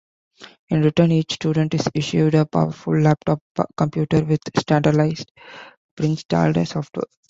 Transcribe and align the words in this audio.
In 0.69 0.81
return 0.81 1.11
each 1.11 1.33
student 1.33 1.75
is 1.75 1.87
issued 1.93 2.33
a 2.33 2.47
powerful 2.47 2.99
laptop 2.99 3.39
computer 3.77 4.25
with 4.25 4.41
standardized, 4.57 5.31
preinstalled 5.95 6.67
software. 6.67 7.05